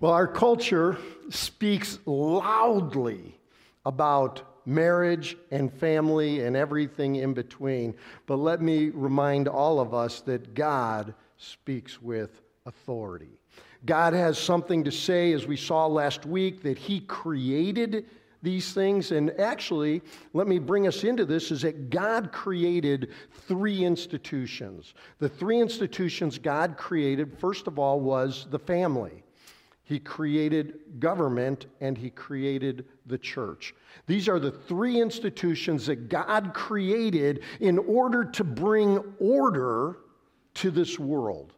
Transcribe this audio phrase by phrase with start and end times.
[0.00, 0.96] Well, our culture
[1.28, 3.36] speaks loudly
[3.84, 7.96] about marriage and family and everything in between.
[8.26, 13.40] But let me remind all of us that God speaks with authority.
[13.86, 18.06] God has something to say, as we saw last week, that He created
[18.40, 19.10] these things.
[19.10, 20.02] And actually,
[20.32, 23.10] let me bring us into this is that God created
[23.48, 24.94] three institutions.
[25.18, 29.24] The three institutions God created, first of all, was the family.
[29.88, 33.74] He created government and he created the church.
[34.06, 40.00] These are the three institutions that God created in order to bring order
[40.56, 41.54] to this world.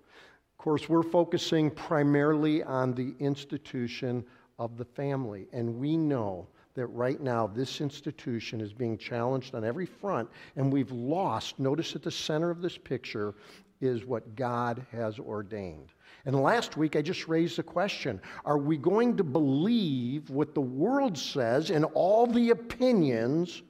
[0.52, 4.24] Of course, we're focusing primarily on the institution
[4.60, 9.64] of the family, and we know that right now this institution is being challenged on
[9.64, 11.58] every front, and we've lost.
[11.58, 13.34] Notice at the center of this picture
[13.80, 15.88] is what God has ordained.
[16.24, 20.60] And last week I just raised the question are we going to believe what the
[20.60, 23.62] world says and all the opinions,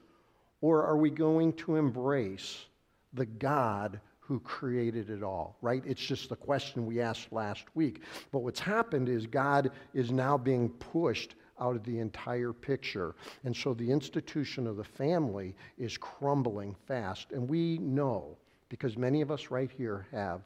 [0.61, 2.65] or are we going to embrace
[3.13, 5.83] the God who created it all, right?
[5.85, 8.03] It's just the question we asked last week.
[8.31, 13.15] But what's happened is God is now being pushed out of the entire picture.
[13.43, 17.31] And so the institution of the family is crumbling fast.
[17.31, 18.37] And we know,
[18.69, 20.41] because many of us right here have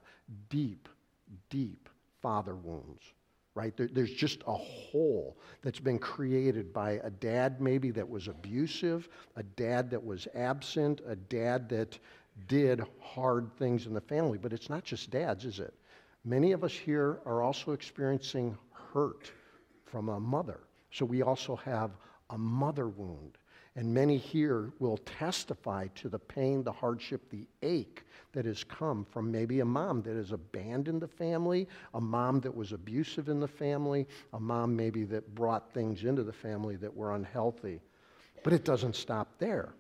[0.50, 0.90] deep,
[1.50, 1.85] deep
[2.26, 3.04] father wounds,
[3.54, 3.78] right?
[3.78, 9.08] There, there's just a hole that's been created by a dad maybe that was abusive,
[9.36, 12.00] a dad that was absent, a dad that
[12.48, 14.40] did hard things in the family.
[14.40, 15.76] But it's not just dads, is it?
[16.24, 19.32] Many of us here are also experiencing hurt
[19.84, 20.62] from a mother.
[20.90, 21.92] So we also have
[22.32, 23.38] a mother wound.
[23.78, 29.04] And many here will testify to the pain, the hardship, the ache that has come
[29.04, 33.42] from maybe a mom that has abandoned the family, a mom that was abusive in
[33.42, 37.82] the family, a mom maybe that brought things into the family that were unhealthy.
[38.44, 39.74] But it doesn't stop there.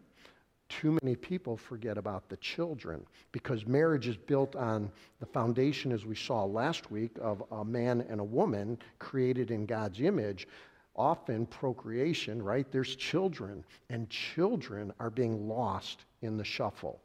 [0.67, 6.05] Too many people forget about the children because marriage is built on the foundation, as
[6.05, 10.47] we saw last week, of a man and a woman created in God's image
[10.95, 12.71] often procreation, right?
[12.71, 17.01] There's children, and children are being lost in the shuffle.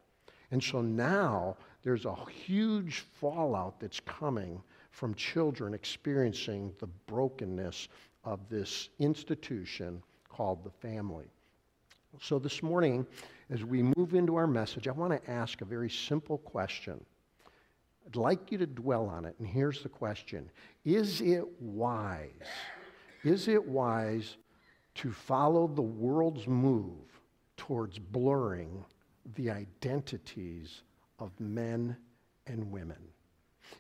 [0.51, 7.89] And so now there's a huge fallout that's coming from children experiencing the brokenness
[8.25, 11.27] of this institution called the family.
[12.21, 13.07] So this morning,
[13.51, 17.01] as we move into our message, I want to ask a very simple question.
[18.07, 20.51] I'd like you to dwell on it, and here's the question
[20.85, 22.29] Is it wise?
[23.25, 24.37] Is it wise
[24.97, 27.21] to follow the world's move
[27.57, 28.85] towards blurring
[29.35, 30.83] the identities
[31.19, 31.97] of men
[32.47, 32.99] and women?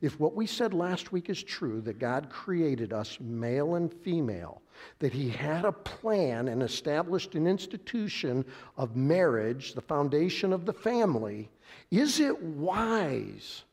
[0.00, 4.62] If what we said last week is true, that God created us male and female,
[4.98, 8.44] that He had a plan and established an institution
[8.76, 11.50] of marriage, the foundation of the family,
[11.90, 13.64] is it wise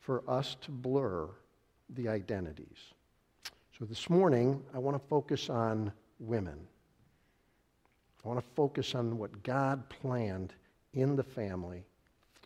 [0.00, 1.28] for us to blur
[1.90, 2.78] the identities?
[3.82, 6.56] So this morning, I want to focus on women.
[8.24, 10.54] I want to focus on what God planned
[10.92, 11.82] in the family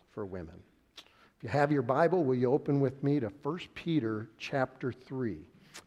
[0.09, 0.55] for women.
[0.97, 5.37] If you have your Bible, will you open with me to 1 Peter chapter 3?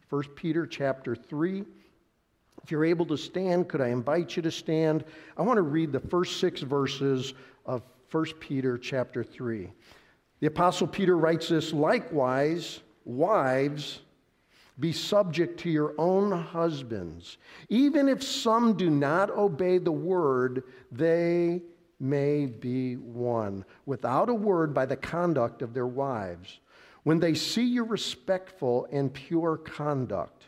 [0.09, 1.65] 1 Peter chapter 3.
[2.63, 5.03] If you're able to stand, could I invite you to stand?
[5.35, 7.33] I want to read the first six verses
[7.65, 9.69] of 1 Peter chapter 3.
[10.39, 13.99] The Apostle Peter writes this Likewise, wives,
[14.81, 17.37] be subject to your own husbands.
[17.69, 21.61] Even if some do not obey the word, they
[21.99, 26.59] may be won without a word by the conduct of their wives.
[27.03, 30.45] When they see your respectful and pure conduct,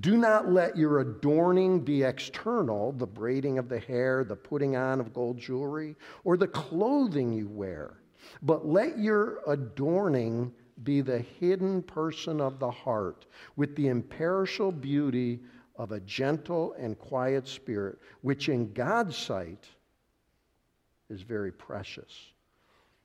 [0.00, 5.00] do not let your adorning be external, the braiding of the hair, the putting on
[5.00, 7.98] of gold jewelry, or the clothing you wear,
[8.42, 10.52] but let your adorning
[10.84, 13.26] be the hidden person of the heart
[13.56, 15.40] with the imperishable beauty
[15.76, 19.66] of a gentle and quiet spirit, which in God's sight
[21.08, 22.32] is very precious.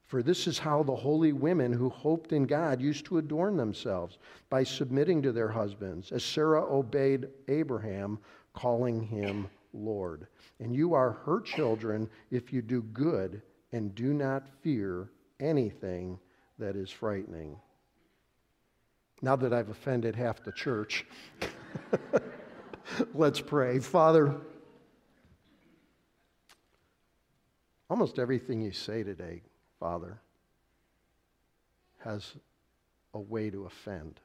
[0.06, 4.18] For this is how the holy women who hoped in God used to adorn themselves
[4.50, 8.20] by submitting to their husbands, as Sarah obeyed Abraham,
[8.54, 10.28] calling him Lord.
[10.60, 13.42] And you are her children if you do good
[13.72, 15.10] and do not fear
[15.40, 16.20] anything
[16.62, 17.58] that is frightening.
[19.22, 21.06] Now that I've offended half the church,
[23.14, 23.80] let's pray.
[23.80, 24.36] Father,
[27.90, 29.42] almost everything you say today,
[29.80, 30.20] Father,
[32.00, 32.34] has
[33.14, 34.20] a way to offend.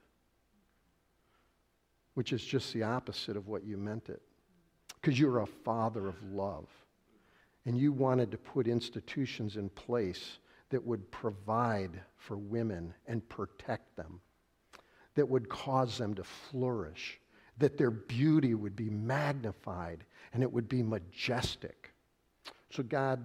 [2.14, 4.22] which is just the opposite of what you meant it.
[4.94, 6.66] Because you're a father of love.
[7.66, 10.38] And you wanted to put institutions in place
[10.70, 14.20] that would provide for women and protect them,
[15.14, 17.18] that would cause them to flourish,
[17.58, 21.92] that their beauty would be magnified and it would be majestic.
[22.70, 23.24] So, God,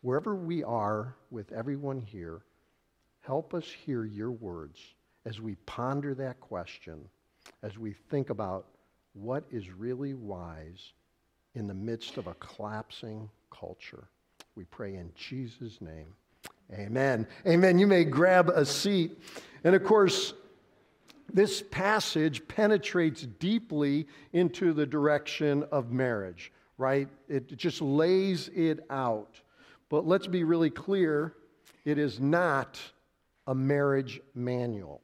[0.00, 2.42] wherever we are with everyone here,
[3.20, 4.80] help us hear your words
[5.24, 7.08] as we ponder that question,
[7.62, 8.66] as we think about
[9.14, 10.92] what is really wise
[11.54, 14.08] in the midst of a collapsing culture.
[14.54, 16.14] We pray in Jesus' name.
[16.72, 17.26] Amen.
[17.46, 17.78] Amen.
[17.78, 19.18] You may grab a seat.
[19.64, 20.34] And of course,
[21.32, 27.08] this passage penetrates deeply into the direction of marriage, right?
[27.28, 29.40] It just lays it out.
[29.88, 31.34] But let's be really clear
[31.84, 32.80] it is not
[33.46, 35.02] a marriage manual.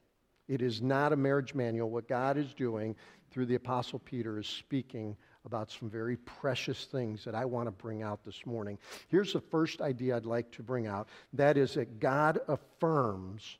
[0.48, 1.90] It is not a marriage manual.
[1.90, 2.96] What God is doing
[3.30, 7.72] through the Apostle Peter is speaking about some very precious things that I want to
[7.72, 8.78] bring out this morning.
[9.08, 13.58] Here's the first idea I'd like to bring out that is that God affirms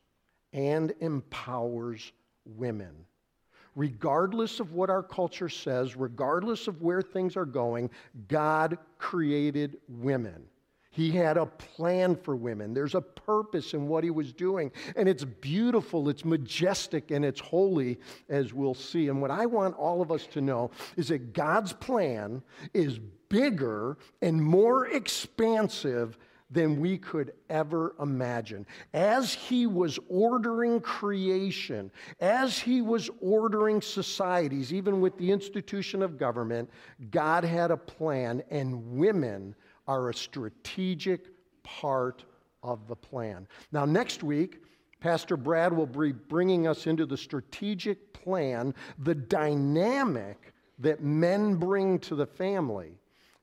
[0.52, 2.12] and empowers
[2.44, 2.94] women.
[3.74, 7.90] Regardless of what our culture says, regardless of where things are going,
[8.28, 10.44] God created women.
[10.92, 12.74] He had a plan for women.
[12.74, 14.70] There's a purpose in what he was doing.
[14.94, 17.98] And it's beautiful, it's majestic, and it's holy,
[18.28, 19.08] as we'll see.
[19.08, 22.42] And what I want all of us to know is that God's plan
[22.74, 23.00] is
[23.30, 26.18] bigger and more expansive
[26.50, 28.66] than we could ever imagine.
[28.92, 31.90] As he was ordering creation,
[32.20, 36.68] as he was ordering societies, even with the institution of government,
[37.10, 39.54] God had a plan, and women
[39.86, 41.26] are a strategic
[41.62, 42.24] part
[42.62, 43.46] of the plan.
[43.72, 44.58] Now, next week,
[45.00, 51.98] Pastor Brad will be bringing us into the strategic plan, the dynamic that men bring
[52.00, 52.98] to the family.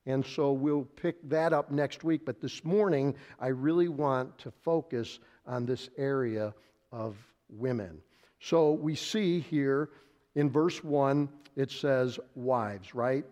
[0.05, 2.21] And so we'll pick that up next week.
[2.25, 6.53] But this morning, I really want to focus on this area
[6.91, 7.17] of
[7.49, 8.01] women.
[8.39, 9.89] So we see here
[10.35, 13.25] in verse 1, it says wives, right?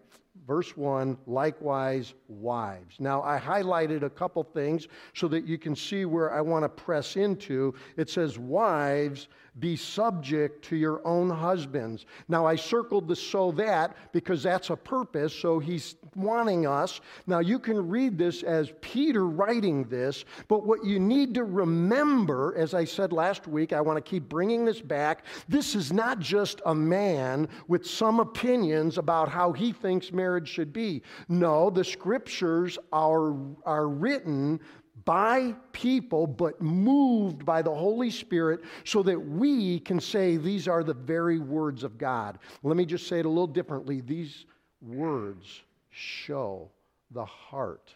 [0.46, 6.06] Verse 1 likewise wives now i highlighted a couple things so that you can see
[6.06, 9.28] where i want to press into it says wives
[9.60, 12.06] be subject to your own husbands.
[12.28, 17.02] Now, I circled the so that because that's a purpose, so he's wanting us.
[17.26, 22.56] Now, you can read this as Peter writing this, but what you need to remember,
[22.58, 25.26] as I said last week, I want to keep bringing this back.
[25.50, 30.74] This is not just a man with some opinions about how he thinks marriage should
[30.74, 31.02] be.
[31.30, 33.36] No, the scriptures are,
[33.66, 34.60] are written
[35.06, 40.84] by people, but moved by the Holy Spirit so that we can say these are
[40.84, 42.40] the very words of God.
[42.64, 44.02] Let me just say it a little differently.
[44.02, 44.46] These
[44.82, 46.70] words show
[47.12, 47.94] the heart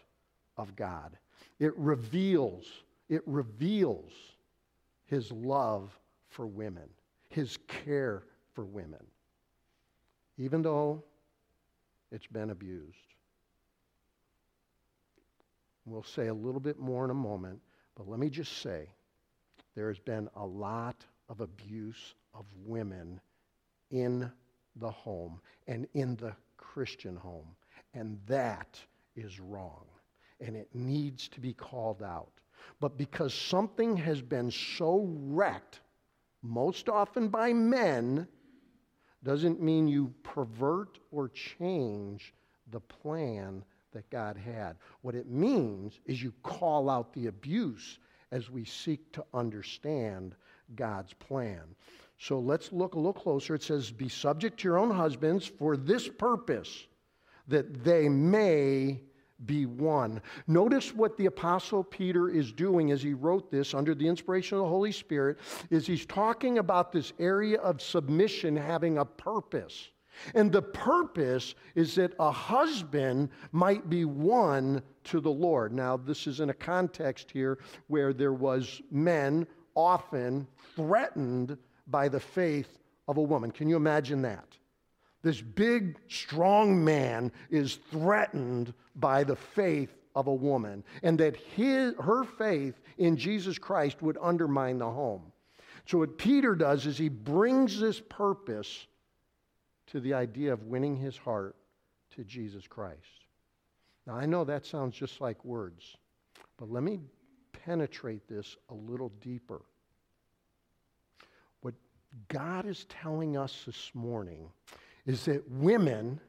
[0.56, 1.18] of God.
[1.58, 2.66] It reveals,
[3.08, 4.12] it reveals
[5.04, 5.98] his love
[6.30, 6.88] for women,
[7.28, 8.22] his care
[8.54, 9.04] for women,
[10.38, 11.04] even though
[12.12, 13.14] it's been abused.
[15.84, 17.60] We'll say a little bit more in a moment,
[17.96, 18.88] but let me just say
[19.74, 23.20] there has been a lot of abuse of women
[23.90, 24.30] in
[24.76, 27.48] the home and in the Christian home.
[27.94, 28.78] And that
[29.16, 29.84] is wrong.
[30.40, 32.32] And it needs to be called out.
[32.80, 35.80] But because something has been so wrecked,
[36.42, 38.26] most often by men,
[39.24, 42.34] doesn't mean you pervert or change
[42.70, 44.76] the plan that God had.
[45.02, 47.98] What it means is you call out the abuse
[48.30, 50.34] as we seek to understand
[50.74, 51.62] God's plan.
[52.18, 53.54] So let's look a little closer.
[53.54, 56.86] It says, Be subject to your own husbands for this purpose,
[57.48, 59.00] that they may
[59.46, 60.22] be won.
[60.46, 64.64] Notice what the apostle Peter is doing as he wrote this under the inspiration of
[64.64, 65.38] the Holy Spirit
[65.70, 69.90] is he's talking about this area of submission having a purpose.
[70.34, 75.72] And the purpose is that a husband might be won to the Lord.
[75.72, 77.58] Now, this is in a context here
[77.88, 80.46] where there was men often
[80.76, 83.50] threatened by the faith of a woman.
[83.50, 84.56] Can you imagine that?
[85.22, 91.94] This big, strong man is threatened by the faith of a woman, and that his,
[92.00, 95.32] her faith in Jesus Christ would undermine the home.
[95.86, 98.86] So, what Peter does is he brings this purpose
[99.88, 101.56] to the idea of winning his heart
[102.14, 103.26] to Jesus Christ.
[104.06, 105.96] Now, I know that sounds just like words,
[106.58, 107.00] but let me
[107.52, 109.62] penetrate this a little deeper.
[111.60, 111.74] What
[112.28, 114.48] God is telling us this morning
[115.06, 116.20] is that women,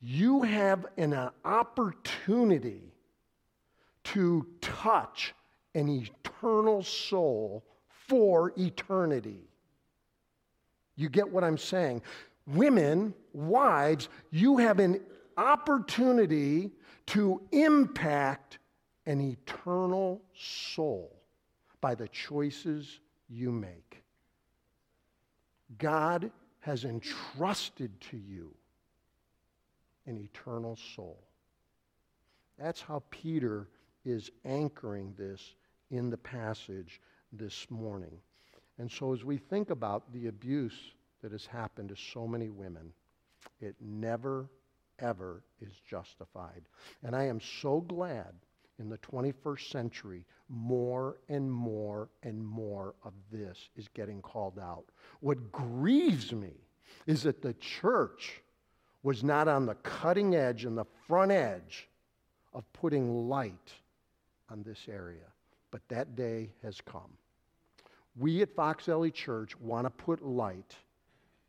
[0.00, 2.92] you have an opportunity
[4.04, 5.34] to touch
[5.74, 7.64] an eternal soul
[8.06, 9.48] for eternity.
[10.96, 12.02] You get what I'm saying?
[12.46, 15.00] Women, wives, you have an
[15.36, 16.70] opportunity
[17.06, 18.58] to impact
[19.06, 21.10] an eternal soul
[21.80, 24.02] by the choices you make.
[25.78, 26.30] God
[26.64, 28.50] has entrusted to you
[30.06, 31.22] an eternal soul.
[32.58, 33.68] That's how Peter
[34.02, 35.56] is anchoring this
[35.90, 37.02] in the passage
[37.32, 38.16] this morning.
[38.78, 40.92] And so, as we think about the abuse
[41.22, 42.94] that has happened to so many women,
[43.60, 44.48] it never,
[44.98, 46.62] ever is justified.
[47.02, 48.32] And I am so glad
[48.78, 54.84] in the 21st century, more and more and more of this is getting called out.
[55.20, 56.54] What grieves me
[57.06, 58.42] is that the church
[59.02, 61.88] was not on the cutting edge and the front edge
[62.52, 63.72] of putting light
[64.50, 65.26] on this area.
[65.70, 67.10] But that day has come.
[68.16, 70.76] We at Fox Valley Church want to put light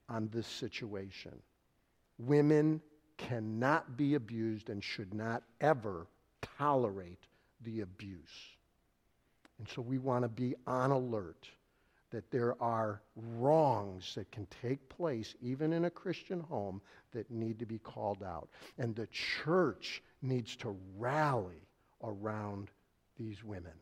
[0.09, 1.33] on this situation.
[2.17, 2.81] Women
[3.17, 6.07] cannot be abused and should not ever
[6.57, 7.23] tolerate
[7.63, 8.55] the abuse.
[9.59, 11.47] And so we want to be on alert
[12.11, 17.59] that there are wrongs that can take place, even in a Christian home, that need
[17.59, 18.47] to be called out.
[18.77, 21.67] And the church needs to rally
[22.03, 22.69] around
[23.17, 23.73] these women.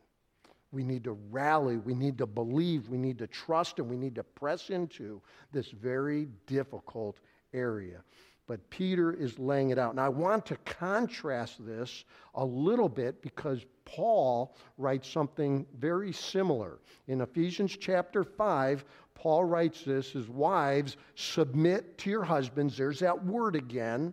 [0.72, 4.16] We need to rally, we need to believe, we need to trust, and we need
[4.16, 7.18] to press into this very difficult
[7.52, 8.02] area.
[8.46, 9.90] But Peter is laying it out.
[9.90, 16.78] And I want to contrast this a little bit because Paul writes something very similar.
[17.08, 18.84] In Ephesians chapter 5,
[19.14, 22.76] Paul writes this as wives, submit to your husbands.
[22.76, 24.12] There's that word again.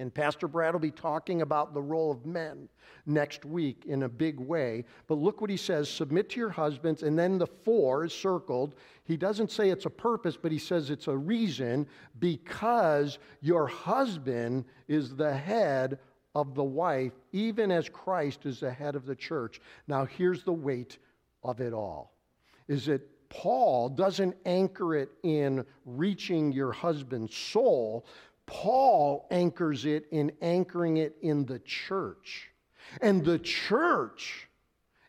[0.00, 2.70] And Pastor Brad will be talking about the role of men
[3.04, 4.86] next week in a big way.
[5.06, 7.02] But look what he says submit to your husbands.
[7.02, 8.76] And then the for is circled.
[9.04, 11.86] He doesn't say it's a purpose, but he says it's a reason
[12.18, 15.98] because your husband is the head
[16.34, 19.60] of the wife, even as Christ is the head of the church.
[19.86, 20.96] Now, here's the weight
[21.42, 22.14] of it all
[22.68, 28.04] is that Paul doesn't anchor it in reaching your husband's soul,
[28.50, 32.50] Paul anchors it in anchoring it in the church.
[33.00, 34.48] And the church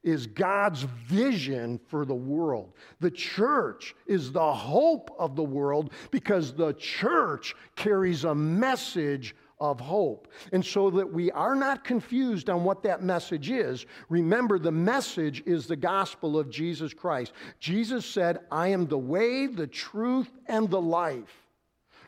[0.04, 2.74] is God's vision for the world.
[3.00, 9.80] The church is the hope of the world because the church carries a message of
[9.80, 10.28] hope.
[10.52, 15.42] And so that we are not confused on what that message is, remember the message
[15.48, 17.34] is the gospel of Jesus Christ.
[17.60, 21.41] Jesus said, I am the way, the truth, and the life.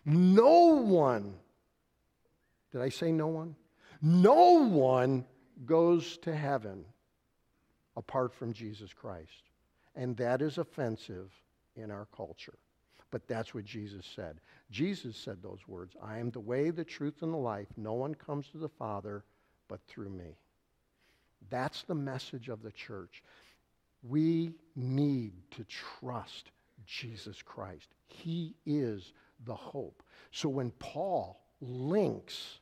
[0.05, 1.35] No one,
[2.71, 3.55] did I say no one?
[4.01, 5.25] No one
[5.65, 6.85] goes to heaven
[7.95, 9.49] apart from Jesus Christ.
[9.95, 11.31] And that is offensive
[11.75, 12.57] in our culture.
[13.11, 14.39] But that's what Jesus said.
[14.71, 17.67] Jesus said those words I am the way, the truth, and the life.
[17.77, 19.23] No one comes to the Father
[19.67, 20.35] but through me.
[21.49, 23.23] That's the message of the church.
[24.01, 26.49] We need to trust
[26.85, 27.89] Jesus Christ.
[28.07, 29.13] He is
[29.45, 30.03] the hope.
[30.31, 32.59] So when Paul links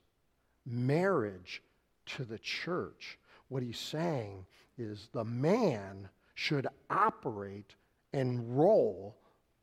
[0.66, 1.62] marriage
[2.08, 4.46] to the church, what he's saying
[4.78, 7.76] is the man should operate
[8.14, 9.18] and roll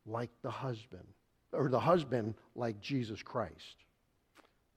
[0.05, 1.05] like the husband,
[1.51, 3.83] or the husband like Jesus Christ.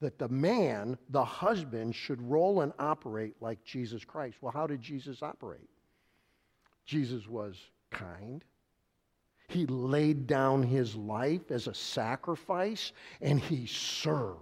[0.01, 4.39] That the man, the husband, should roll and operate like Jesus Christ.
[4.41, 5.69] Well, how did Jesus operate?
[6.85, 7.57] Jesus was
[7.91, 8.45] kind,
[9.53, 14.41] he laid down his life as a sacrifice and he served.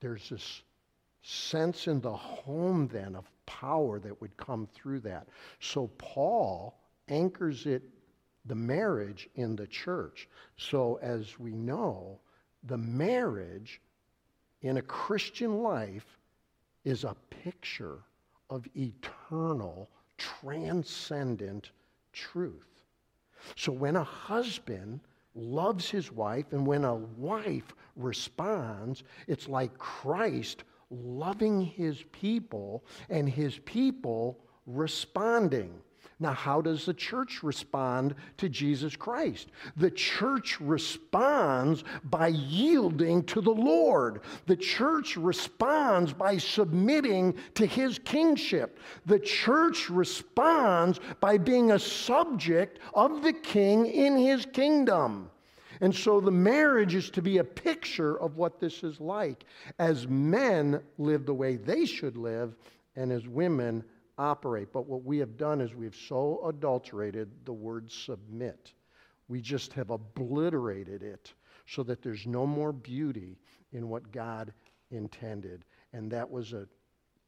[0.00, 0.62] There's this
[1.22, 5.28] sense in the home then of power that would come through that.
[5.60, 7.82] So Paul anchors it,
[8.46, 10.28] the marriage, in the church.
[10.56, 12.18] So as we know,
[12.64, 13.80] the marriage
[14.62, 16.18] in a Christian life
[16.84, 17.98] is a picture
[18.48, 21.70] of eternal, transcendent
[22.16, 22.82] truth.
[23.54, 25.00] So when a husband
[25.34, 33.28] loves his wife and when a wife responds, it's like Christ loving his people and
[33.28, 35.80] his people responding.
[36.18, 39.48] Now, how does the church respond to Jesus Christ?
[39.76, 44.22] The church responds by yielding to the Lord.
[44.46, 48.78] The church responds by submitting to his kingship.
[49.04, 55.30] The church responds by being a subject of the king in his kingdom.
[55.82, 59.44] And so the marriage is to be a picture of what this is like
[59.78, 62.56] as men live the way they should live
[62.94, 63.84] and as women
[64.18, 64.72] operate.
[64.72, 68.72] But what we have done is we've so adulterated the word submit.
[69.28, 71.32] We just have obliterated it
[71.66, 73.38] so that there's no more beauty
[73.72, 74.52] in what God
[74.90, 75.64] intended.
[75.92, 76.66] And that was a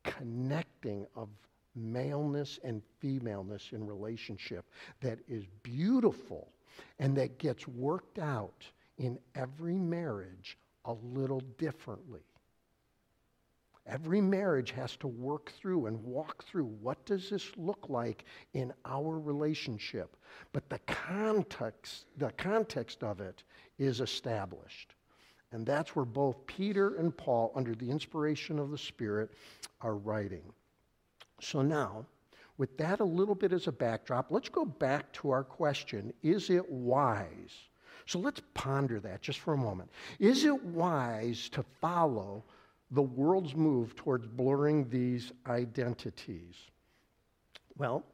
[0.04, 1.28] connecting of
[1.74, 4.64] maleness and femaleness in relationship
[5.00, 6.52] that is beautiful
[6.98, 8.64] and that gets worked out
[8.98, 12.22] in every marriage a little differently.
[13.88, 18.72] Every marriage has to work through and walk through what does this look like in
[18.84, 20.14] our relationship.
[20.52, 23.42] But the context, the context of it
[23.78, 24.94] is established.
[25.52, 29.30] And that's where both Peter and Paul, under the inspiration of the Spirit,
[29.80, 30.52] are writing.
[31.40, 32.04] So now,
[32.58, 36.50] with that a little bit as a backdrop, let's go back to our question Is
[36.50, 37.54] it wise?
[38.04, 39.90] So let's ponder that just for a moment.
[40.18, 42.44] Is it wise to follow
[42.90, 46.54] the world's move towards blurring these identities?
[47.76, 48.04] Well,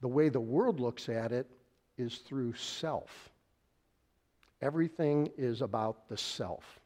[0.00, 1.50] the way the world looks at it
[1.98, 3.30] is through self.
[4.62, 6.80] Everything is about the self.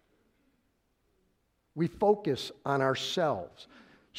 [1.75, 3.69] We focus on ourselves.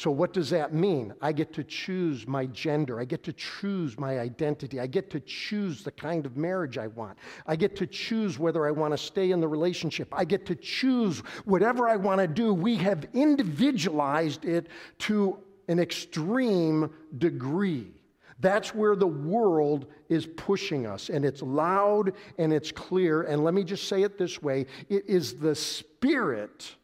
[0.00, 1.12] So, what does that mean?
[1.20, 2.98] I get to choose my gender.
[2.98, 4.80] I get to choose my identity.
[4.80, 7.18] I get to choose the kind of marriage I want.
[7.46, 10.08] I get to choose whether I want to stay in the relationship.
[10.10, 12.54] I get to choose whatever I want to do.
[12.54, 14.68] We have individualized it
[15.00, 15.38] to
[15.68, 17.92] an extreme degree.
[18.38, 23.24] That's where the world is pushing us, and it's loud and it's clear.
[23.24, 26.74] And let me just say it this way it is the spirit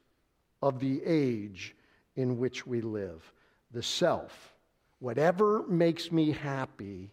[0.60, 1.75] of the age
[2.16, 3.32] in which we live.
[3.72, 4.54] The self.
[4.98, 7.10] Whatever makes me happy,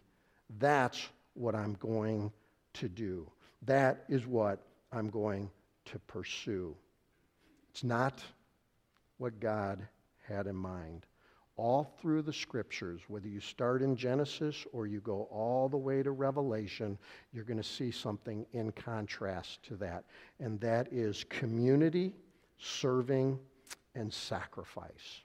[0.58, 2.32] that's what I'm going
[2.74, 3.30] to do.
[3.62, 4.60] That is what
[4.92, 5.50] I'm going
[5.86, 6.74] to pursue.
[7.70, 8.22] It's not
[9.18, 9.86] what God
[10.26, 11.06] had in mind.
[11.56, 16.02] All through the scriptures, whether you start in Genesis or you go all the way
[16.02, 16.98] to Revelation,
[17.32, 20.04] you're going to see something in contrast to that.
[20.40, 22.12] And that is community,
[22.58, 23.38] serving,
[23.94, 25.22] and sacrifice.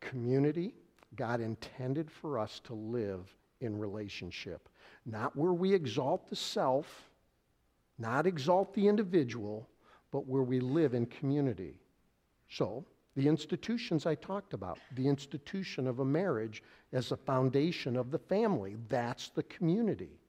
[0.00, 0.74] Community,
[1.14, 4.68] God intended for us to live in relationship,
[5.04, 7.08] not where we exalt the self,
[7.98, 9.68] not exalt the individual,
[10.10, 11.80] but where we live in community.
[12.48, 12.84] So,
[13.16, 16.62] the institutions I talked about, the institution of a marriage
[16.92, 20.20] as a foundation of the family, that's the community.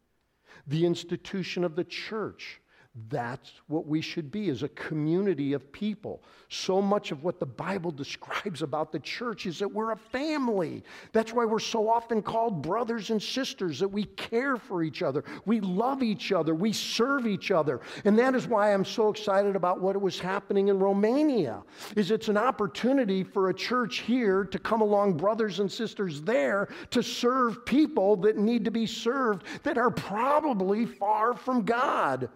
[0.68, 2.62] The institution of the church,
[3.10, 6.24] that's what we should be as a community of people.
[6.50, 10.84] So much of what the Bible describes about the church is that we're a family.
[11.14, 15.24] That's why we're so often called brothers and sisters, that we care for each other,
[15.46, 17.82] we love each other, we serve each other.
[18.06, 21.64] And that is why I'm so excited about what was happening in Romania.
[21.96, 26.70] Is it's an opportunity for a church here to come along brothers and sisters there
[26.92, 32.30] to serve people that need to be served that are probably far from God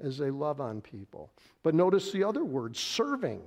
[0.00, 1.30] as they love on people.
[1.62, 3.42] But notice the other word, serving.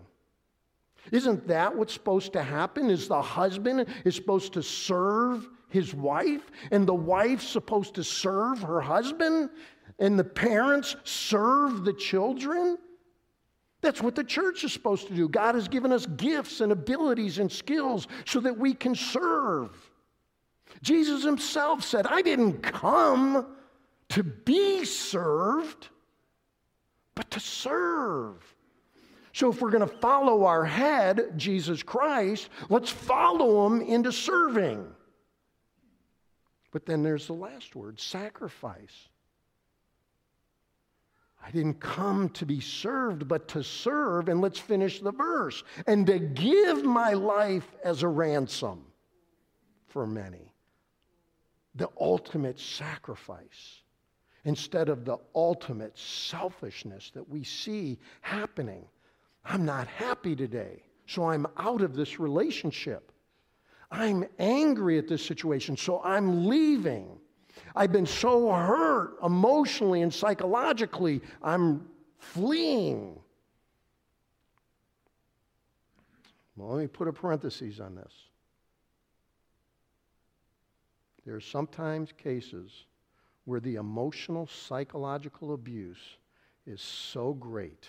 [1.11, 2.89] Isn't that what's supposed to happen?
[2.89, 8.61] Is the husband is supposed to serve his wife and the wife's supposed to serve
[8.61, 9.49] her husband
[9.99, 12.77] and the parents serve the children?
[13.81, 15.27] That's what the church is supposed to do.
[15.27, 19.71] God has given us gifts and abilities and skills so that we can serve.
[20.83, 23.47] Jesus himself said, I didn't come
[24.09, 25.89] to be served,
[27.21, 28.43] but to serve.
[29.31, 34.87] So, if we're going to follow our head, Jesus Christ, let's follow him into serving.
[36.71, 39.07] But then there's the last word sacrifice.
[41.45, 44.27] I didn't come to be served, but to serve.
[44.27, 45.63] And let's finish the verse.
[45.85, 48.83] And to give my life as a ransom
[49.89, 50.55] for many.
[51.75, 53.80] The ultimate sacrifice
[54.45, 58.85] instead of the ultimate selfishness that we see happening.
[59.45, 63.11] I'm not happy today, so I'm out of this relationship.
[63.91, 67.19] I'm angry at this situation, so I'm leaving.
[67.75, 73.19] I've been so hurt emotionally and psychologically, I'm fleeing.
[76.55, 78.13] Well, let me put a parenthesis on this.
[81.25, 82.85] There are sometimes cases
[83.45, 86.17] where the emotional, psychological abuse
[86.65, 87.87] is so great,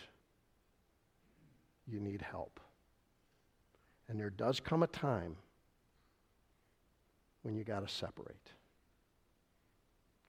[1.86, 2.60] you need help.
[4.08, 5.36] And there does come a time
[7.42, 8.52] when you got to separate.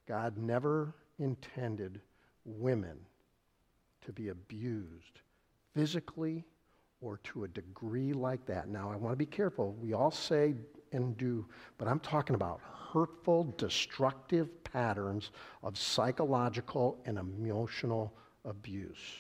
[0.07, 2.01] God never intended
[2.45, 2.97] women
[4.05, 5.21] to be abused
[5.73, 6.43] physically
[7.01, 8.67] or to a degree like that.
[8.67, 9.73] Now, I want to be careful.
[9.73, 10.55] We all say
[10.93, 11.45] and do,
[11.77, 12.62] but I'm talking about
[12.93, 15.32] hurtful, destructive patterns
[15.63, 18.13] of psychological and emotional
[18.45, 19.17] abuse.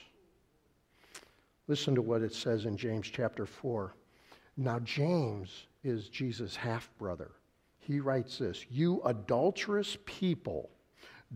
[1.67, 3.95] Listen to what it says in James chapter 4.
[4.57, 7.31] Now, James is Jesus' half brother.
[7.79, 10.69] He writes this You adulterous people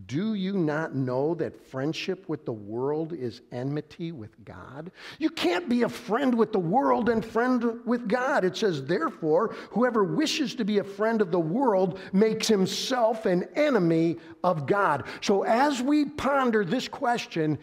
[0.06, 4.92] do you not know that friendship with the world is enmity with God?
[5.18, 8.46] You can't be a friend with the world and friend with God.
[8.46, 13.48] It says, therefore, whoever wishes to be a friend of the world makes himself an
[13.56, 15.06] enemy of God.
[15.22, 17.58] So as we ponder this question,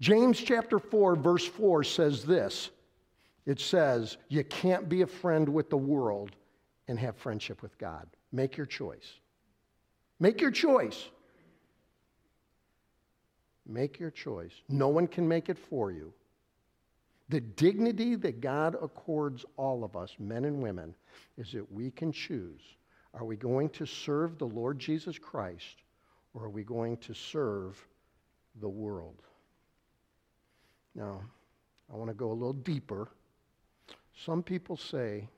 [0.00, 2.70] James chapter 4, verse 4 says this
[3.46, 6.34] it says, You can't be a friend with the world
[6.88, 8.06] and have friendship with God.
[8.32, 9.20] Make your choice.
[10.18, 11.10] Make your choice.
[13.66, 14.52] Make your choice.
[14.68, 16.12] No one can make it for you.
[17.30, 20.94] The dignity that God accords all of us, men and women,
[21.38, 22.60] is that we can choose.
[23.14, 25.82] Are we going to serve the Lord Jesus Christ
[26.34, 27.82] or are we going to serve
[28.60, 29.22] the world?
[30.94, 31.22] Now,
[31.92, 33.08] I want to go a little deeper.
[34.24, 35.28] Some people say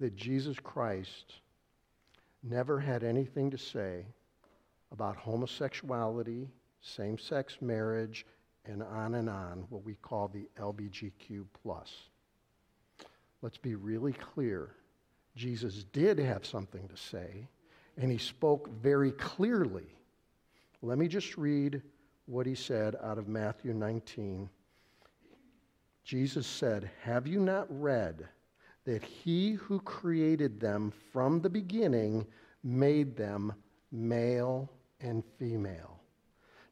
[0.00, 1.34] that Jesus Christ
[2.42, 4.04] never had anything to say
[4.92, 6.48] about homosexuality
[6.80, 8.26] same sex marriage,
[8.64, 11.46] and on and on, what we call the LBGQ.
[11.62, 11.92] Plus.
[13.40, 14.74] Let's be really clear.
[15.36, 17.48] Jesus did have something to say,
[17.96, 19.86] and he spoke very clearly.
[20.82, 21.82] Let me just read
[22.26, 24.48] what he said out of Matthew 19.
[26.04, 28.28] Jesus said, Have you not read
[28.84, 32.26] that he who created them from the beginning
[32.64, 33.52] made them
[33.92, 34.68] male
[35.00, 35.97] and female?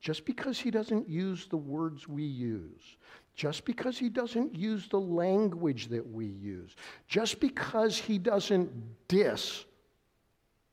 [0.07, 2.97] Just because he doesn't use the words we use,
[3.35, 6.77] just because he doesn't use the language that we use,
[7.09, 8.71] just because he doesn't
[9.09, 9.65] diss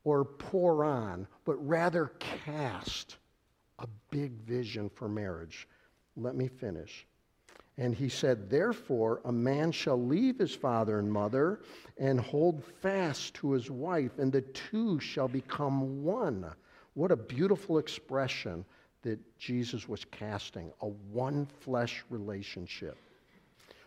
[0.04, 3.18] or pour on, but rather cast
[3.80, 5.68] a big vision for marriage.
[6.16, 7.08] Let me finish.
[7.80, 11.62] And he said, Therefore, a man shall leave his father and mother
[11.98, 16.46] and hold fast to his wife, and the two shall become one.
[16.94, 18.64] What a beautiful expression
[19.04, 22.98] that Jesus was casting a one flesh relationship.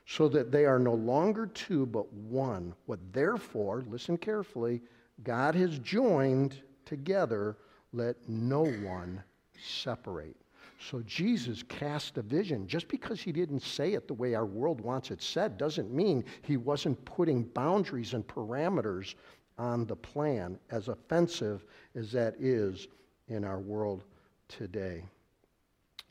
[0.06, 2.74] So that they are no longer two, but one.
[2.86, 4.80] What therefore, listen carefully,
[5.24, 7.56] God has joined together,
[7.92, 9.22] let no one
[9.60, 10.36] separate.
[10.78, 12.68] So Jesus cast a vision.
[12.68, 16.24] Just because he didn't say it the way our world wants it said doesn't mean
[16.42, 19.14] he wasn't putting boundaries and parameters
[19.58, 22.86] on the plan, as offensive as that is
[23.28, 24.04] in our world
[24.48, 25.04] today.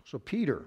[0.03, 0.65] So Peter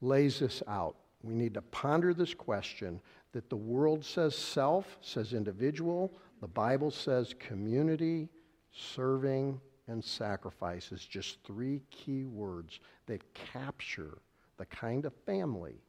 [0.00, 0.96] lays this out.
[1.22, 3.00] We need to ponder this question
[3.32, 8.28] that the world says self, says individual, the Bible says community,
[8.72, 14.18] serving, and sacrifice is just three key words that capture
[14.56, 15.82] the kind of family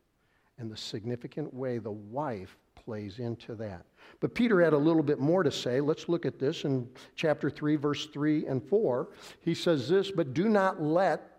[0.57, 3.85] and the significant way the wife plays into that.
[4.19, 5.81] But Peter had a little bit more to say.
[5.81, 9.09] Let's look at this in chapter 3, verse 3 and 4.
[9.41, 11.29] He says this, but do not let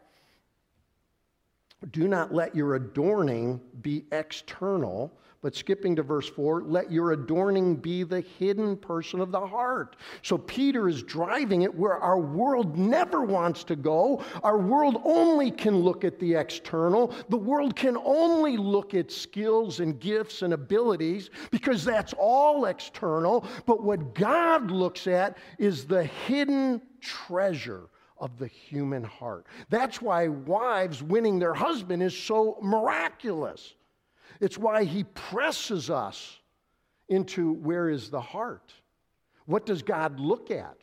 [1.91, 5.13] do not let your adorning be external,
[5.45, 9.97] but skipping to verse 4, let your adorning be the hidden person of the heart.
[10.23, 14.25] So Peter is driving it where our world never wants to go.
[14.43, 17.13] Our world only can look at the external.
[17.29, 23.45] The world can only look at skills and gifts and abilities because that's all external.
[23.67, 29.45] But what God looks at is the hidden treasure of the human heart.
[29.69, 33.75] That's why wives winning their husband is so miraculous.
[34.45, 36.39] It's why he presses us
[37.09, 38.75] into where is the heart?
[39.47, 40.77] What does God look at?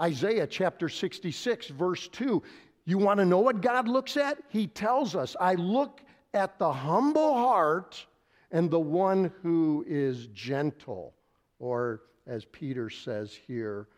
[0.00, 2.42] Isaiah chapter 66, verse 2.
[2.86, 4.38] You want to know what God looks at?
[4.48, 6.00] He tells us, I look
[6.32, 8.06] at the humble heart
[8.50, 11.12] and the one who is gentle,
[11.58, 13.88] or as Peter says here,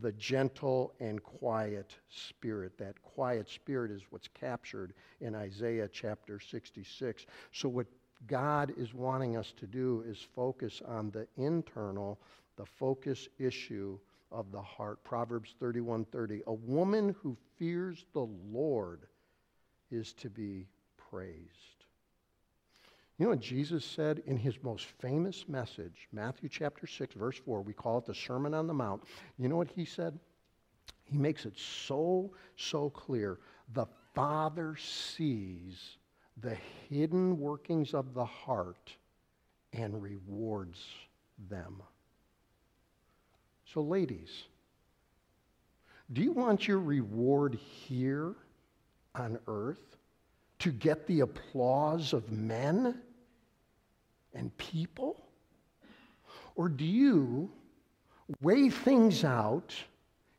[0.00, 2.76] the gentle and quiet spirit.
[2.78, 7.26] That quiet spirit is what's captured in Isaiah chapter 66.
[7.52, 7.86] So, what
[8.26, 12.18] God is wanting us to do is focus on the internal,
[12.56, 13.98] the focus issue
[14.32, 15.02] of the heart.
[15.04, 16.42] Proverbs 31:30.
[16.46, 19.06] A woman who fears the Lord
[19.90, 21.84] is to be praised.
[23.18, 27.62] You know what Jesus said in his most famous message, Matthew chapter 6, verse 4?
[27.62, 29.04] We call it the Sermon on the Mount.
[29.38, 30.18] You know what he said?
[31.04, 33.38] He makes it so, so clear.
[33.72, 35.96] The Father sees
[36.42, 36.56] the
[36.88, 38.92] hidden workings of the heart
[39.72, 40.84] and rewards
[41.48, 41.82] them.
[43.72, 44.44] So, ladies,
[46.12, 48.34] do you want your reward here
[49.14, 49.96] on earth
[50.60, 53.00] to get the applause of men
[54.34, 55.24] and people?
[56.54, 57.50] Or do you
[58.40, 59.74] weigh things out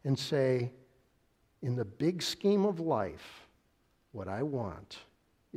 [0.04, 0.72] and say,
[1.62, 3.48] in the big scheme of life,
[4.12, 4.98] what I want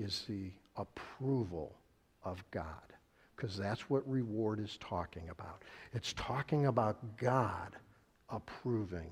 [0.00, 1.76] is the approval
[2.24, 2.64] of God?
[3.36, 5.62] Because that's what reward is talking about.
[5.92, 7.76] It's talking about God
[8.28, 9.10] approving.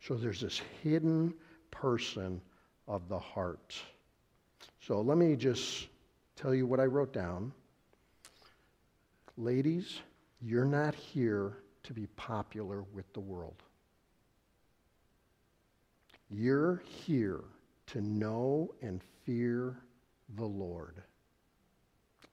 [0.00, 1.34] So there's this hidden
[1.70, 2.40] person
[2.86, 3.74] of the heart.
[4.80, 5.88] So let me just
[6.36, 7.52] tell you what I wrote down.
[9.36, 10.00] Ladies,
[10.40, 13.62] you're not here to be popular with the world.
[16.30, 17.44] You're here
[17.86, 19.76] to know and fear
[20.36, 21.02] the Lord.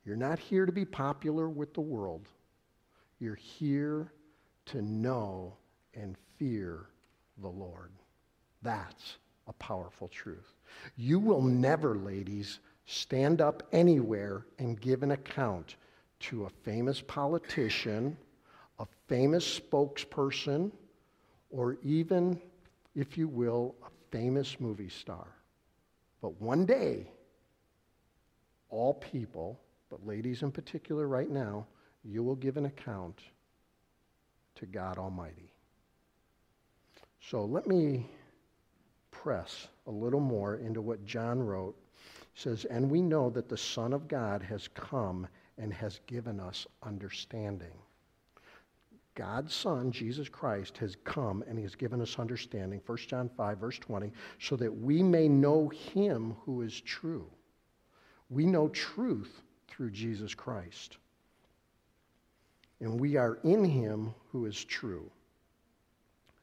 [0.06, 2.28] You're not here to be popular with the world.
[3.20, 4.12] You're here
[4.66, 5.54] to know
[5.94, 6.88] and fear
[7.42, 7.92] the Lord.
[8.62, 10.54] That's a powerful truth.
[10.98, 15.76] You will never, ladies, stand up anywhere and give an account
[16.22, 18.18] to a famous politician,
[18.80, 20.72] a famous spokesperson,
[21.50, 22.42] or even,
[22.96, 25.28] if you will, a famous movie star.
[26.24, 27.12] But one day,
[28.70, 29.60] all people,
[29.90, 31.68] but ladies in particular right now,
[32.06, 33.20] you will give an account
[34.56, 35.52] to God Almighty.
[37.20, 38.10] So let me
[39.12, 41.76] press a little more into what John wrote.
[42.32, 46.40] He says, And we know that the Son of God has come and has given
[46.40, 47.74] us understanding.
[49.16, 53.58] God's Son, Jesus Christ, has come and he has given us understanding, 1 John 5,
[53.58, 57.28] verse 20, so that we may know him who is true.
[58.30, 60.98] We know truth through Jesus Christ.
[62.80, 65.10] And we are in him who is true.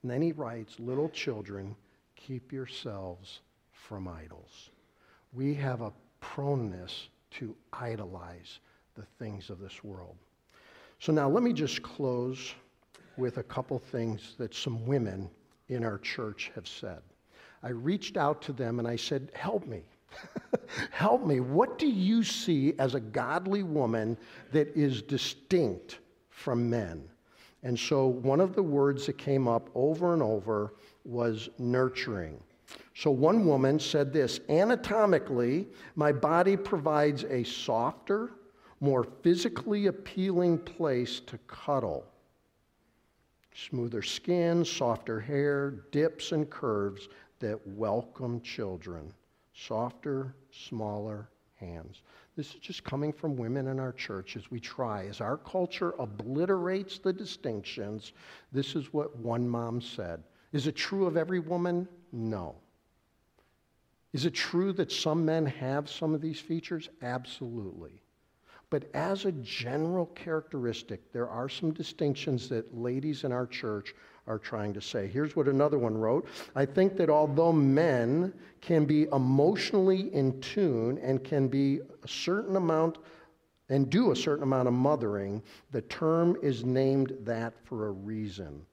[0.02, 1.74] And then he writes, Little children,
[2.14, 3.40] keep yourselves
[3.72, 4.70] from idols.
[5.32, 8.60] We have a proneness to idolize
[8.94, 10.16] the things of this world.
[11.00, 12.54] So now let me just close
[13.16, 15.30] with a couple things that some women
[15.68, 17.00] in our church have said.
[17.62, 19.82] I reached out to them and I said, Help me.
[20.90, 21.40] Help me.
[21.40, 24.18] What do you see as a godly woman
[24.52, 27.08] that is distinct from men?
[27.62, 32.38] And so one of the words that came up over and over was nurturing.
[32.94, 38.32] So one woman said this anatomically, my body provides a softer,
[38.80, 42.06] more physically appealing place to cuddle.
[43.54, 47.08] Smoother skin, softer hair, dips and curves
[47.40, 49.12] that welcome children.
[49.52, 52.02] Softer, smaller hands.
[52.36, 55.06] This is just coming from women in our church as we try.
[55.06, 58.12] As our culture obliterates the distinctions,
[58.52, 60.22] this is what one mom said.
[60.52, 61.86] Is it true of every woman?
[62.12, 62.54] No.
[64.12, 66.88] Is it true that some men have some of these features?
[67.02, 68.00] Absolutely.
[68.70, 73.94] But as a general characteristic, there are some distinctions that ladies in our church
[74.28, 75.08] are trying to say.
[75.08, 80.98] Here's what another one wrote I think that although men can be emotionally in tune
[80.98, 82.98] and can be a certain amount
[83.68, 88.64] and do a certain amount of mothering, the term is named that for a reason.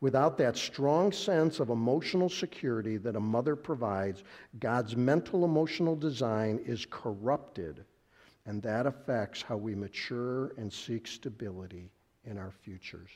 [0.00, 4.22] Without that strong sense of emotional security that a mother provides,
[4.60, 7.84] God's mental emotional design is corrupted
[8.50, 11.88] and that affects how we mature and seek stability
[12.24, 13.08] in our futures.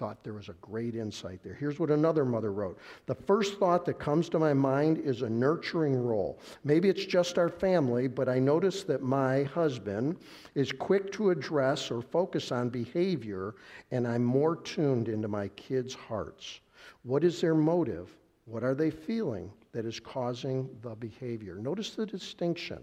[0.00, 1.54] Thought there was a great insight there.
[1.54, 5.30] Here's what another mother wrote The first thought that comes to my mind is a
[5.30, 6.40] nurturing role.
[6.64, 10.16] Maybe it's just our family, but I notice that my husband
[10.56, 13.54] is quick to address or focus on behavior,
[13.92, 16.58] and I'm more tuned into my kids' hearts.
[17.04, 18.16] What is their motive?
[18.44, 21.54] What are they feeling that is causing the behavior?
[21.54, 22.80] Notice the distinction.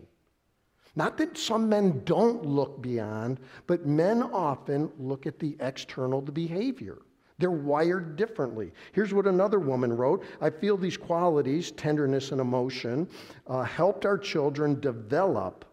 [0.95, 6.31] Not that some men don't look beyond, but men often look at the external, the
[6.31, 6.99] behavior.
[7.37, 8.71] They're wired differently.
[8.93, 13.09] Here's what another woman wrote I feel these qualities, tenderness and emotion,
[13.47, 15.65] uh, helped our children develop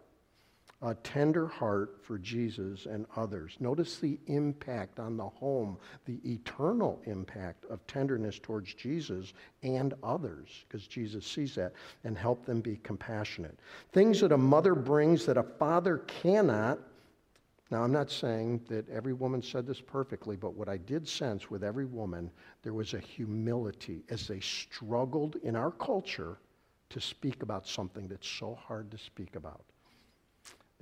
[0.84, 3.56] a tender heart for Jesus and others.
[3.60, 10.64] Notice the impact on the home, the eternal impact of tenderness towards Jesus and others,
[10.68, 13.56] because Jesus sees that, and help them be compassionate.
[13.92, 16.80] Things that a mother brings that a father cannot,
[17.72, 21.50] Now, I'm not saying that every woman said this perfectly, but what I did sense
[21.50, 22.30] with every woman,
[22.62, 26.36] there was a humility as they struggled in our culture
[26.90, 29.64] to speak about something that's so hard to speak about.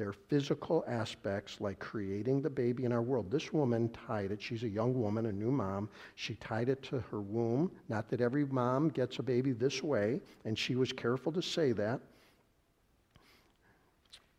[0.01, 3.31] There are physical aspects like creating the baby in our world.
[3.31, 4.41] This woman tied it.
[4.41, 5.91] She's a young woman, a new mom.
[6.15, 7.71] She tied it to her womb.
[7.91, 11.73] Not that every mom gets a baby this way, and she was careful to say
[11.73, 12.01] that.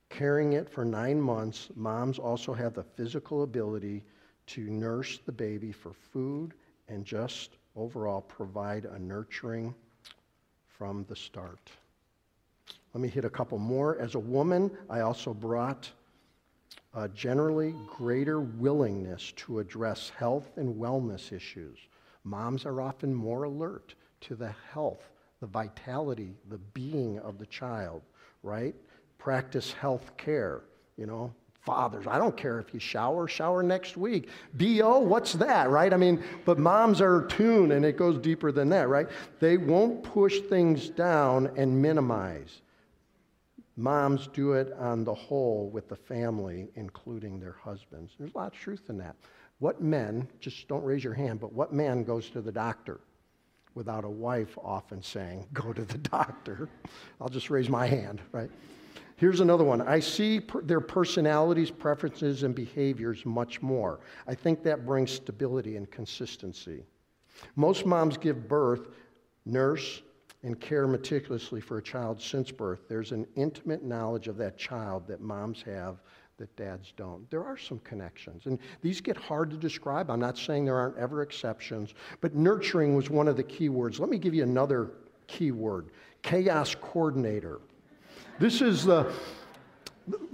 [0.09, 4.03] Carrying it for nine months, moms also have the physical ability
[4.47, 6.55] to nurse the baby for food
[6.87, 9.75] and just overall provide a nurturing
[10.65, 11.69] from the start.
[12.93, 13.97] Let me hit a couple more.
[13.99, 15.89] As a woman, I also brought
[16.93, 21.77] a generally greater willingness to address health and wellness issues.
[22.23, 28.01] Moms are often more alert to the health, the vitality, the being of the child,
[28.43, 28.75] right?
[29.17, 30.61] Practice health care,
[30.97, 32.07] you know, fathers.
[32.07, 34.27] I don't care if you shower, shower next week.
[34.55, 35.93] BO, what's that, right?
[35.93, 39.07] I mean, but moms are tuned and it goes deeper than that, right?
[39.39, 42.61] They won't push things down and minimize.
[43.77, 48.13] Moms do it on the whole with the family, including their husbands.
[48.19, 49.15] There's a lot of truth in that.
[49.59, 52.99] What men, just don't raise your hand, but what man goes to the doctor
[53.73, 56.67] without a wife often saying, go to the doctor?
[57.19, 58.49] I'll just raise my hand, right?
[59.15, 59.81] Here's another one.
[59.83, 63.99] I see per- their personalities, preferences, and behaviors much more.
[64.27, 66.83] I think that brings stability and consistency.
[67.55, 68.87] Most moms give birth,
[69.45, 70.01] nurse,
[70.43, 75.07] and care meticulously for a child since birth, there's an intimate knowledge of that child
[75.07, 76.01] that moms have
[76.37, 77.29] that dads don't.
[77.29, 80.09] There are some connections, and these get hard to describe.
[80.09, 83.99] I'm not saying there aren't ever exceptions, but nurturing was one of the key words.
[83.99, 84.91] Let me give you another
[85.27, 85.91] key word
[86.23, 87.59] chaos coordinator.
[88.39, 89.11] This is the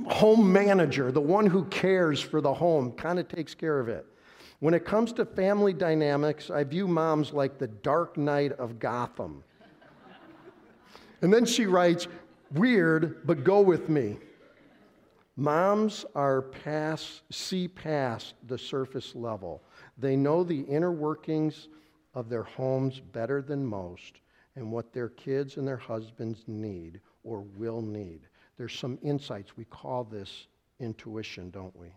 [0.07, 4.05] home manager, the one who cares for the home, kind of takes care of it.
[4.59, 9.43] When it comes to family dynamics, I view moms like the dark knight of Gotham.
[11.21, 12.07] And then she writes,
[12.51, 14.17] Weird, but go with me.
[15.35, 19.61] Moms are past, see past the surface level.
[19.97, 21.67] They know the inner workings
[22.13, 24.21] of their homes better than most
[24.55, 28.21] and what their kids and their husbands need or will need.
[28.57, 29.55] There's some insights.
[29.55, 30.47] We call this
[30.79, 31.87] intuition, don't we?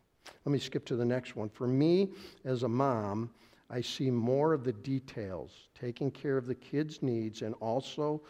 [0.44, 1.48] Let me skip to the next one.
[1.48, 2.11] For me,
[2.44, 3.30] as a mom,
[3.70, 8.20] I see more of the details, taking care of the kids' needs and also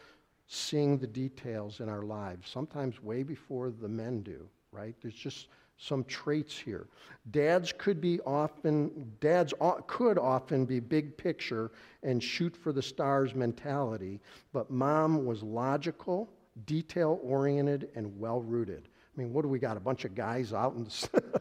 [0.53, 4.97] seeing the details in our lives, sometimes way before the men do, right?
[5.01, 5.47] There's just
[5.79, 6.89] some traits here.
[7.31, 9.55] Dads could be often, dads
[9.87, 11.71] could often be big picture
[12.03, 14.19] and shoot for the stars mentality,
[14.53, 16.29] but mom was logical,
[16.67, 18.89] detail oriented, and well rooted.
[19.17, 19.77] I mean, what do we got?
[19.77, 21.23] A bunch of guys out in the.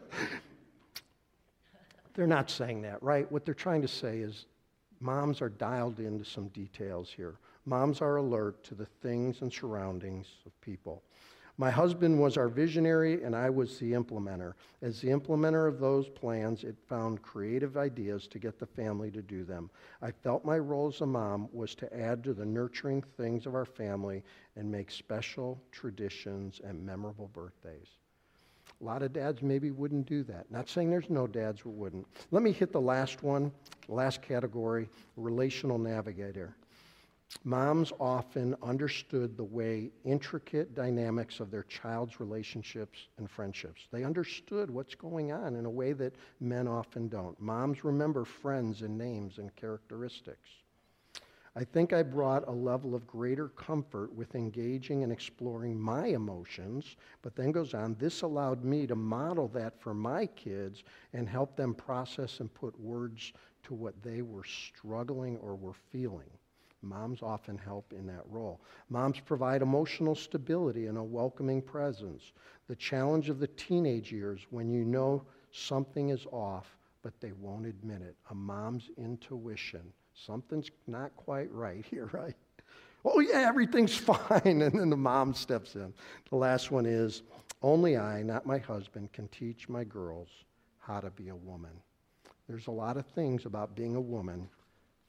[2.14, 3.30] they're not saying that, right?
[3.32, 4.46] What they're trying to say is
[5.00, 7.34] moms are dialed into some details here.
[7.70, 11.04] Moms are alert to the things and surroundings of people.
[11.56, 14.54] My husband was our visionary, and I was the implementer.
[14.82, 19.22] As the implementer of those plans, it found creative ideas to get the family to
[19.22, 19.70] do them.
[20.02, 23.54] I felt my role as a mom was to add to the nurturing things of
[23.54, 24.24] our family
[24.56, 27.86] and make special traditions and memorable birthdays.
[28.80, 30.50] A lot of dads maybe wouldn't do that.
[30.50, 32.08] Not saying there's no dads who wouldn't.
[32.32, 33.52] Let me hit the last one,
[33.86, 36.56] last category relational navigator.
[37.44, 43.88] Moms often understood the way intricate dynamics of their child's relationships and friendships.
[43.90, 47.40] They understood what's going on in a way that men often don't.
[47.40, 50.48] Moms remember friends and names and characteristics.
[51.56, 56.96] I think I brought a level of greater comfort with engaging and exploring my emotions,
[57.22, 61.56] but then goes on, this allowed me to model that for my kids and help
[61.56, 63.32] them process and put words
[63.64, 66.30] to what they were struggling or were feeling.
[66.82, 68.60] Moms often help in that role.
[68.88, 72.32] Moms provide emotional stability and a welcoming presence.
[72.68, 77.66] The challenge of the teenage years when you know something is off, but they won't
[77.66, 78.16] admit it.
[78.30, 79.92] A mom's intuition.
[80.14, 82.34] Something's not quite right here, right?
[83.04, 84.62] Oh, yeah, everything's fine.
[84.62, 85.92] And then the mom steps in.
[86.30, 87.22] The last one is
[87.62, 90.28] only I, not my husband, can teach my girls
[90.78, 91.72] how to be a woman.
[92.48, 94.48] There's a lot of things about being a woman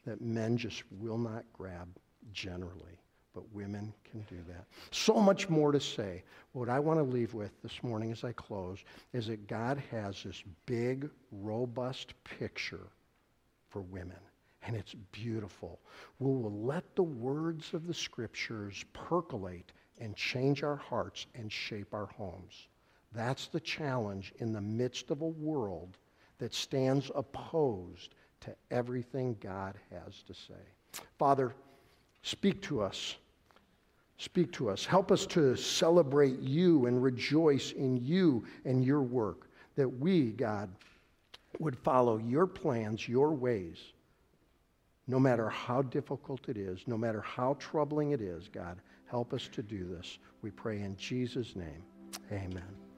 [0.06, 1.88] that men just will not grab
[2.34, 3.00] generally,
[3.34, 4.66] but women can do that.
[4.92, 6.24] So much more to say.
[6.54, 8.80] What I want to leave with this morning as I close
[9.14, 12.88] is that God has this big, robust picture
[13.70, 14.20] for women.
[14.64, 15.80] And it's beautiful.
[16.20, 21.94] We will let the words of the scriptures percolate and change our hearts and shape
[21.94, 22.68] our homes.
[23.14, 25.98] That's the challenge in the midst of a world
[26.38, 31.02] that stands opposed to everything God has to say.
[31.18, 31.54] Father,
[32.24, 33.16] speak to us.
[34.18, 34.86] Speak to us.
[34.86, 39.48] Help us to celebrate you and rejoice in you and your work.
[39.76, 40.70] That we, God,
[41.60, 43.78] would follow your plans, your ways,
[45.08, 48.78] no matter how difficult it is, no matter how troubling it is, God.
[49.08, 50.20] Help us to do this.
[50.42, 51.84] We pray in Jesus' name.
[52.32, 52.81] Amen.